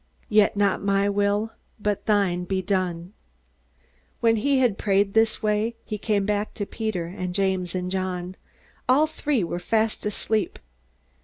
[0.29, 3.13] Yet not my will, but thine, be done."
[4.19, 8.35] When he had prayed this way, he came back to Peter and James and John.
[8.89, 10.57] All three were fast asleep.